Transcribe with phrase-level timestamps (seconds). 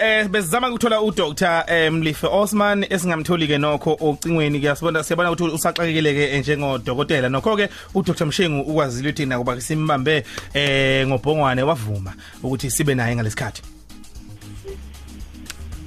[0.00, 7.28] eh bezama ukuthola uDr Mlife Osman esingamtholi ke nokho ocingweni kuyasibona siyabona ukuthi usaxakekeleke njengodokotela.
[7.28, 10.24] Nokho ke uDr Mshengu ukwazile ukuthi nakuba simbambe
[10.54, 13.62] eh ngobhongwane wavuma ukuthi sibe naye ngalesikhathi.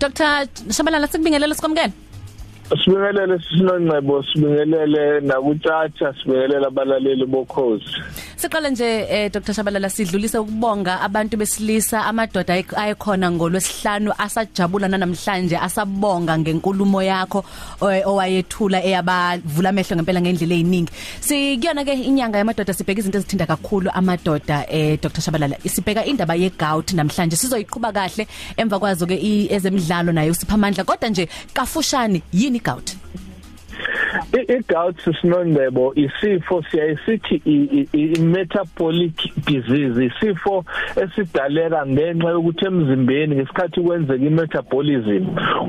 [0.00, 1.92] Dr Shabalala sikubingelela sikwamukela
[2.84, 7.84] Sibingelele sisinongcebo sibingelele nakuthatha sibingelele abalaleli bokhozi.
[8.36, 9.52] Siqale nje eh Dr.
[9.54, 17.44] Shabalala sidlulise ukubonga abantu besilisa amadoda ayikhona ngolwesihlanu asajabula namhlanje asabonga ngenkulumo yakho
[17.80, 24.66] owayethula eyabavula amehlo ngempela ngendlela eziningi sikuyona ke inyanga yamadoda sibheka izinto ezithinta kakhulu amadoda
[24.68, 25.22] eh Dr.
[25.22, 25.56] Shabalala.
[25.64, 29.16] Isibheka indaba ye gout namhlanje sizoyiqhuba kahle emva kwazo ke
[29.48, 32.92] ezemidlalo nayo siphamandla kodwa nje kafushane yini gout
[34.32, 37.42] i-gout sisinondebo isifo siyayisithi
[37.92, 39.16] i-metabolic
[39.46, 40.64] disease isifo
[41.02, 45.24] esidaleka ngenxa yokuthi emzimbeni ngesikhathi kwenzeka i-metabolism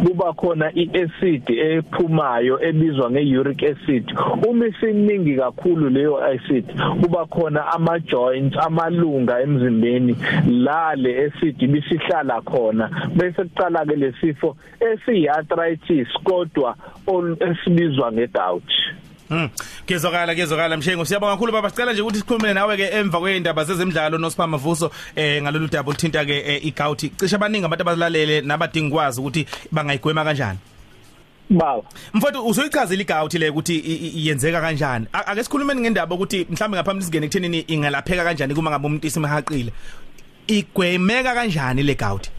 [0.05, 4.13] kuba khona i-acid ephumayo ebizwa nge-uric acid.
[4.47, 6.65] Uma isiningi kakhulu leyo acid
[7.01, 10.17] kuba khona ama joints amalunga emzimbeni
[10.47, 12.89] la le acid ibisihlala khona.
[13.15, 16.75] Bese kuqala ke lesifo esi-arthritis kodwa
[17.39, 18.71] esibizwa ngegout
[19.29, 19.49] Hmm.
[19.85, 24.17] Kezokala kezokala mshengo siyabonga kakhulu baba sicela nje ukuthi sikhulume nawe ke emva kweindaba zezemidlalo
[24.17, 29.19] noSipha Mavuso eh ngalolu daba oluthinta ke eh, igout cishe abaningi abantu abalalele nabadingi kwazi
[29.19, 30.59] ukuthi bangayigwema kanjani
[31.49, 31.85] Bawo.
[32.13, 33.79] Mfowethu usoyichazile igout le ukuthi
[34.15, 35.07] iyenzeka kanjani.
[35.13, 39.71] Ake sikhulumeni ngendaba ukuthi mhlawumbe ngaphambi singene ekuthenini ingalapheka kanjani kuma ngabe umuntu isimhaqile.
[40.47, 42.29] Igwemeka kanjani le gout?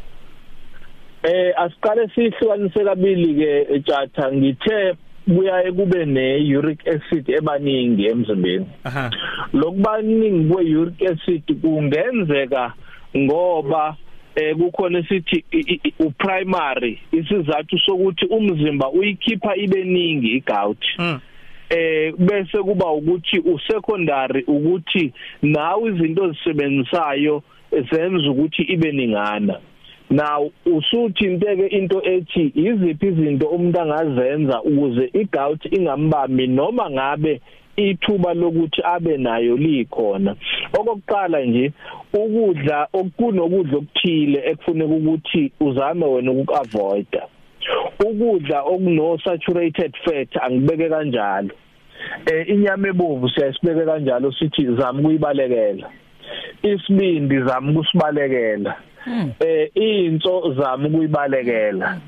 [1.22, 4.96] Eh asiqale sihlukanise kabili ke tjatha ngithe
[5.34, 8.66] kuyaye kube ne-uric acid ebaningi emzimbeni.
[9.52, 12.72] Lokubaningi kwe-uric acid kungenzeka
[13.16, 13.96] ngoba
[14.36, 15.44] eh kukhona sithi
[15.98, 20.84] uprimary isizathu sokuthi umzimba uyikhipha ibeningi igout.
[20.98, 21.20] Mm.
[21.70, 25.12] eh bese kuba ukuthi usecondary ukuthi
[25.42, 27.42] nawe izinto ozisebenzisayo
[27.90, 29.60] zenza ukuthi ibe ningana.
[30.10, 37.40] Now usuthinteke into ethi iziphi izinto umuntu angazenza ukuze igout ingambambi noma ngabe
[37.76, 40.36] ithuba lokuthi abe nayo likhona?
[40.78, 41.72] Okokuqala nje
[42.12, 47.22] ukudla okunokudla okuthile ekufuneka ukuthi uzame wena ukukavoida
[48.00, 51.54] ukudla okuno saturated fat angibeke kanjalo.
[52.26, 55.90] Eh inyama ebomvu siyasibeke kanjalo sithi zama ukuyibalekela.
[56.62, 58.76] Isibindi zama ukusibalekela
[59.40, 62.00] eh into zami ukuyibalekela.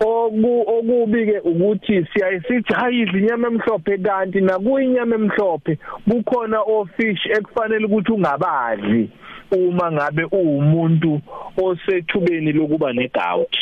[0.00, 5.78] Oku okubi ke ukuthi siyayisithi hayidla inyama emhlophe kanti nakuyinyama emhlophe.
[6.08, 9.10] Kukhona ofish ekufanele ukuthi ungabadli
[9.52, 11.20] uma ngabe uwumuntu
[11.56, 13.56] osethubeni lokuba negout.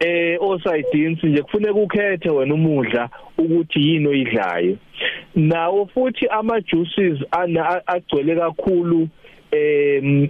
[0.00, 4.76] Eh osidins nje kufuneka ukhethe wena umudla ukuthi yini oyidlayo.
[5.34, 7.18] Nawo futhi ama juices
[7.86, 9.08] agcwele kakhulu
[9.50, 10.28] em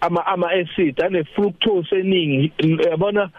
[0.00, 2.52] ama ama acid ane fructose eningi.
[2.90, 3.30] Yabona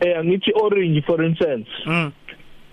[0.00, 1.68] eh ngithi orange for instance.
[1.86, 2.12] Mm.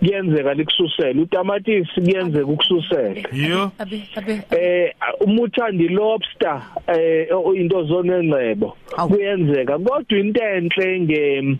[0.00, 4.02] Kuyenzeka likususela utamatisi kuyenzeka ukususela abe
[4.50, 8.76] eh uma uthanda lobster eh into zona engcebo
[9.08, 11.56] kuyenzeka kodwa into enhle nge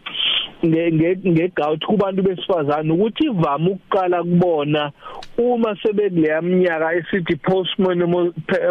[0.67, 4.93] nge ngegout kubantu besifazana ukuthi ivama ukuqala kubona
[5.39, 7.71] uma sebekuleya minyaka esithi post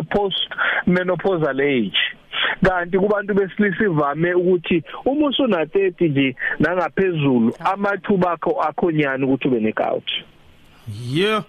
[0.09, 0.39] post
[0.87, 1.99] menopausal age.
[2.63, 9.59] Kanti kubantu besilisa ivame ukuthi uma usuna 30 nje nangaphezulu amathuba akho akhonyana ukuthi ube
[9.59, 10.11] negout.
[11.09, 11.43] Yeah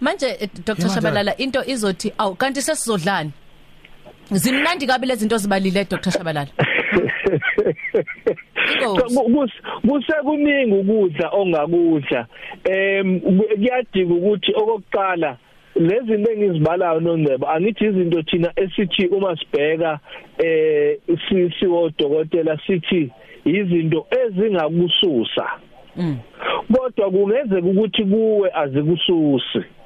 [0.00, 3.30] manje Dr Shabalala into izothi aw kanti sesizodlana
[4.30, 6.50] zimnandi kabi lezi zinto zibalile Dr Shabalala.
[9.88, 12.26] kusekuningi ukudla ongakudla.
[12.64, 15.36] Em kuyadika ukuthi okokuqala
[15.74, 19.98] lezi zinto engizibalayo nongcebo angithi izinto thina esithi uma sibheka
[20.38, 20.98] eh
[21.28, 23.10] sisiwo dokotela sithi
[23.44, 25.46] izinto ezingakususa.
[26.72, 29.77] Kodwa kungenzeka ukuthi kuwe azikususi.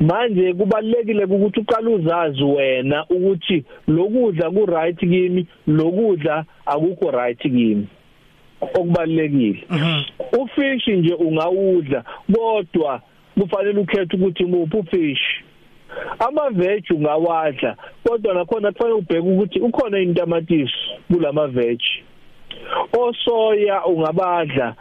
[0.00, 7.88] Manje kubalekile ukuthi uqale uzazi wena ukuthi lokudla ku right kimi lokudla akukho right kimi.
[8.60, 9.64] Okubalekile
[10.40, 12.04] ufish nje ungawudla
[12.34, 13.00] kodwa
[13.40, 15.44] kufanele ukhethe ukuthi muphi ufish.
[16.18, 20.74] Ama veg ungawadla kodwa nakhona kufanele ubheke ukuthi ukhona intamatisi
[21.12, 21.80] kulama veg
[22.92, 24.74] osoya ungabadla.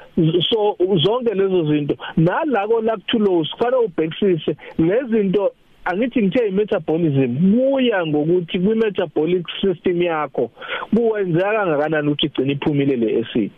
[0.49, 5.51] So zonke lezo zinto nalako lactulose kufanele ubhekisise lezinto
[5.85, 10.51] angithi ngithe metabolism kuya ngokuthi kwi metabolic system yakho
[10.95, 13.51] kuwenzeka kangakanani ukuthi igcine iphumile le acid?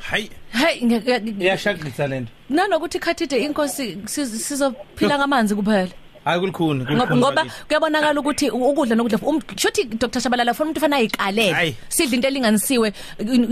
[0.00, 0.30] Hayi.
[0.52, 5.88] Hey nge- nge- iyashaqisa lento nanokuthi khathide inkosi siz- sizophila ngamanzi kuphela.
[6.24, 10.20] Hayi kulikhuni Ngoba- kuyabonakala ukuthi ukudla nokudla um shothi Dr.
[10.20, 12.92] Shabalala ufuna umuntu ufana ayikalele sidla into elinganisiwe.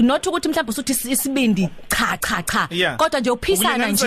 [0.02, 2.68] Not ukuthi mhlawumbe usuthi is- isibindi cha cha cha.
[2.96, 4.04] Kodwa nje uphisana nje.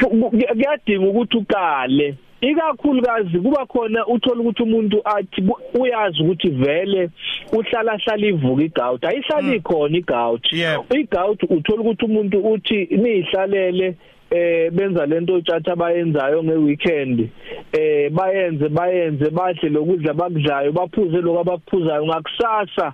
[0.00, 5.42] Kuyadinga ukuthi ukale ikakhulukazi kuba khona uthola ukuthi umuntu athi
[5.74, 7.10] uyazi ukuthi vele
[7.52, 9.04] uhlala hlala ivuka igout.
[9.04, 10.52] Ayihlali khona igout.
[10.90, 13.96] Igout uthola ukuthi umuntu uthi nihlalele
[14.34, 17.28] eh benza lento tjatha abayenzayo ngeweekend
[17.72, 22.06] eh bayenze bayenze badle lokudla bakudlayo baphuze lokho abakuphuzayo.
[22.06, 22.92] Ngakusasa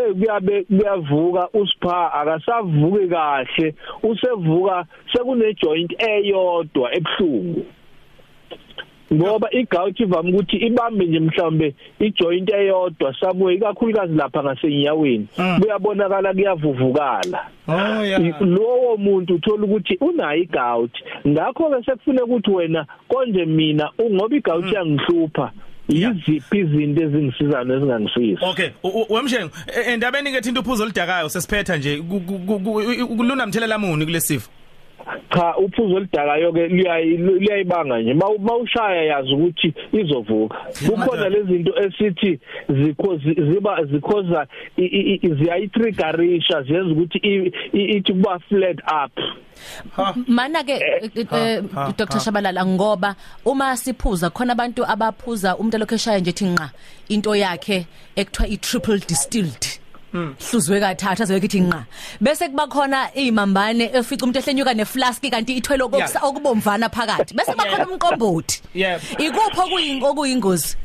[0.00, 1.48] eh kuyabe kuyavuka.
[1.54, 3.74] Usipha akasavuki kahle.
[4.02, 7.64] Usevuka sekune joint eyodwa ebhlungu
[9.14, 15.60] ngoba igout ivama ukuthi ibambe nje mhlambe ijoint eyodwa somewhere ikakhulukazi lapha ngasenyaweni Mm.
[15.60, 18.04] kuyabonakala kuyavuvukala oh
[18.44, 20.90] lowo muntu uthola ukuthi unayo igout
[21.28, 25.52] ngakho ke sekufuneka ukuthi wena konje mina ngoba igout yangihlupha
[25.88, 28.68] yiziphi izinto ezingisizana ezingangisiza Okay,
[29.10, 33.78] wemshengo e- endabeni ke thinta uphuzo oludakayo sesiphetha nje ku- ku- ku- ku- kuluna mthelela
[33.78, 34.50] muni kulesifo.
[35.34, 38.14] Cha uphuzo oludakayo ke liyayi- liyayibanga nje.
[38.14, 40.56] Mawu- mawushaya yazi ukuthi izovuka.
[40.86, 47.52] Kukhona lezi zinto esithi zikho zi- ziba zikhoza i- i- i- ziyayitriggerisha ziyenza ukuthi i-
[47.72, 49.12] i- ithi kuba flat up.
[49.96, 50.14] Ha.
[50.26, 50.74] mana ke
[51.30, 51.92] ha, ha.
[51.96, 56.70] Dr Shabalala ngoba uma siphuza khona abantu abaphuza umuntu alokheshaya nje ethi nqa
[57.08, 57.86] into yakhe
[58.16, 59.81] ekuthiwa i triple distilled.
[60.12, 61.84] Hluzwe kathathu azoke ithi nqa
[62.20, 66.24] bese kuba khona izimambane efica umuntu ehlenyuka neflask kanti ithwele Yeah.
[66.24, 67.34] okubomvana phakathi.
[67.34, 68.62] Bese kuba khona umqombothi.
[68.74, 69.00] Yeah.
[69.18, 70.76] ikupho kuyinto okuyingozi?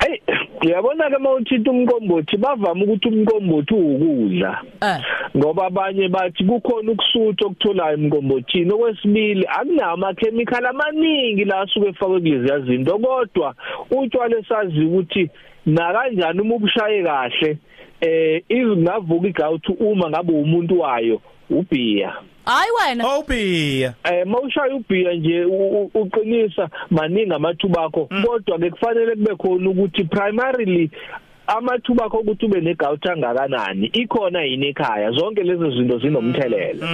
[0.00, 0.20] Hey
[0.66, 5.00] uyabona ke mawuthinta umqombothi bavama ukuthi umqombothi ukudla eh.
[5.36, 8.72] Ngoba abanye bathi kukhona ukusutha okutholayo emqombothini.
[8.72, 13.54] Okwesibili akunawo amakhemikhali amaningi la asuke efakwe kulezi zinto kodwa
[13.90, 15.30] utshwala esazi ukuthi
[15.66, 17.58] na kanjani uma ubushaye kahle.
[18.00, 21.20] Eh izingavuka igout uma ngabe umuntu wayo
[21.50, 22.12] ubhiya.
[22.44, 23.06] Hayi wena.
[23.16, 23.94] Obia.
[24.04, 29.70] eh mawushaya ubhiya nje u- u- uqinisa maningi amathuba akho kodwa ke kufanele kube khona
[29.70, 30.90] ukuthi primarily
[31.46, 35.10] amathuba akho ukuthi ube negout angakanani ikhona yini ekhaya?
[35.10, 36.86] Zonke lezo zinto zinomthelela.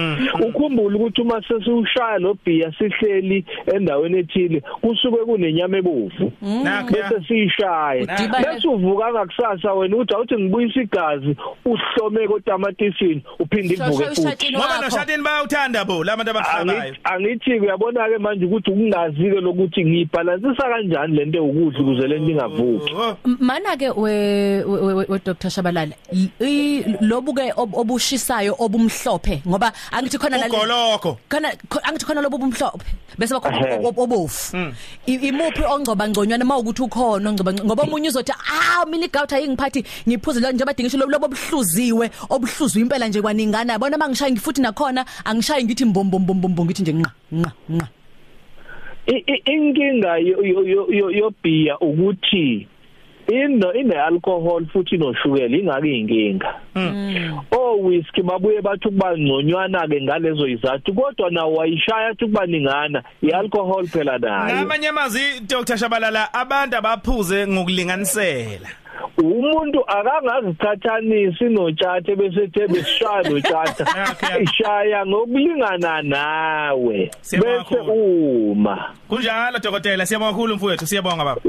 [0.47, 3.45] Ukhumbule ukuthi uma sesiushaya lo bhiya sihleli
[3.75, 6.31] endaweni ethile kusuke kunenyama ebovu.
[6.63, 7.09] Nakho ya.
[7.09, 11.35] bese siyishaya bese uvuka ngakusasa wena uthi awuthi ngibuyisa igazi
[11.65, 14.53] uhlome kotamatisi uphinde ivuke futhi.
[14.53, 16.95] Ngoba noshadini bayawuthanda bo labantu abahlabayo.
[17.03, 22.93] Angithi uyabona ke manje ukuthi ukungazi ke lokuthi ngiyibhalansisa kanjani lento ukudla ukuze lento ingavuki.
[22.93, 23.17] Oh.
[23.25, 24.13] M- mana ke we
[24.65, 30.37] we- we we Dr Shabalala i- i- lobu ke ob- obushisayo obumhlophe ngoba angithi khona
[30.37, 31.17] la Ugoloko.
[31.29, 32.83] khona kho- angithi khona lobu bumhlophe
[33.17, 33.39] bese Ehhe.
[33.41, 34.57] bakhona ob- obofu
[35.07, 39.83] I- imuphi ongcoba ngconywana mawukuthi ukhona ongcoba ngco- ngoba umunye uzothi ah mina igout ayingiphathi
[40.07, 45.05] ngiphuze lo nje badingisho lobo lobo obuhluziwe obuhluzwe impela nje kwaningana yabona mangishaye ngifuthi nakhona
[45.25, 47.87] angishayi ngithi mbombombombo ngithi nje nqa nqa nqa
[49.05, 52.67] I- i- inkinga yo- yo- yo- yo- yobhiya ukuthi
[53.27, 56.53] ino ine alcohol futhi noshukela ingaki inkinga
[57.51, 63.03] o whisky babuye bathi kuba ngconywana ke ngalezo izathu kodwa nawo wayishaya athi kuba ningana
[63.21, 68.69] ialcohol phela nayo Ngamanye amazwi Dr Shabalala abantu abaphuze ngokulinganisela.
[69.17, 74.43] umuntu akangazithathanisi notshathe bese the besishaya notshatha Okay.
[74.43, 78.51] ishaya ngokulingana nawe Siyabonga bese kakhulu.
[78.51, 81.41] uma Kunjalo dokotela siyabonga kakhulu mfowethu siyabonga baba.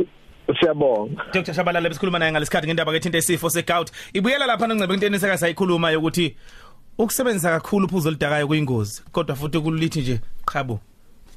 [0.60, 3.90] Siyabonga Dr Shabalala besikhuluma naye ngalesikhathi ngendaba ke thinta isifo segout.
[4.12, 6.36] Ibuyela lapha nongcebe into eniseka sayikhuluma ukuthi
[6.98, 10.80] ukusebenzisa kakhulu uphuzo oludakayo kuyingozi kodwa futhi kulithi nje qhabo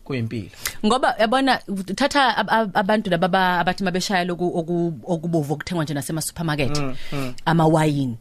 [0.03, 0.49] kuyimpilo.
[0.85, 1.59] ngoba yabona
[1.95, 6.77] thatha ab- ab- abantu laba aba- abathi mabeshaya loku oku- okubovu okuthengwa nje nasema supermarket
[7.45, 8.17] amawayini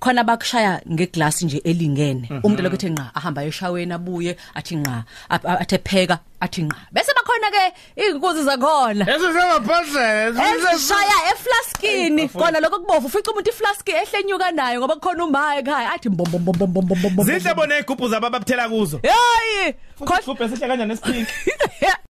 [0.00, 2.28] khona bakushaya ngeglass nje elingene.
[2.44, 6.76] Umuntu lokho ethi nqa ahamba eshaweni abuye athi nqa ap- a- athe pheka athi nqa
[6.92, 7.62] bese bakhona ke
[8.08, 9.04] inkuzi zakhona.
[9.14, 10.06] Esizamaphandle
[10.48, 12.28] ezishaya eflaskini.
[12.28, 16.44] Kona lokho kubovu ufica umuntu iflaski ehlenyuka nayo ngoba kukhona umaye ekhaya athi mbom bom
[16.44, 19.00] bom bom bom bom bom Zihle bona igubhu zabababuthela kuzo.
[19.04, 21.32] hayi Futhi igubhu esihle kanjani nesiphinki.